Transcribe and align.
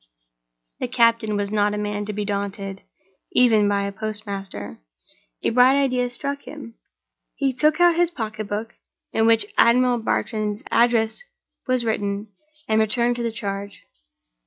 The 0.79 0.87
captain 0.87 1.35
was 1.35 1.51
not 1.51 1.75
a 1.75 1.77
man 1.77 2.05
to 2.05 2.11
be 2.13 2.25
daunted, 2.25 2.81
even 3.33 3.69
by 3.69 3.83
a 3.83 3.91
postmaster. 3.91 4.77
A 5.43 5.51
bright 5.51 5.77
idea 5.79 6.09
struck 6.09 6.47
him. 6.47 6.73
He 7.35 7.53
took 7.53 7.79
out 7.79 7.95
his 7.97 8.09
pocketbook, 8.09 8.73
in 9.11 9.27
which 9.27 9.53
Admiral 9.59 9.99
Bartram's 9.99 10.63
address 10.71 11.21
was 11.67 11.85
written, 11.85 12.33
and 12.67 12.79
returned 12.79 13.15
to 13.17 13.21
the 13.21 13.31
charge. 13.31 13.83